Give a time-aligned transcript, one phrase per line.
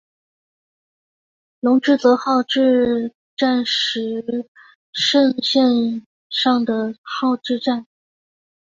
[1.59, 4.25] 泷之泽号志站石
[4.93, 7.85] 胜线上的号志站。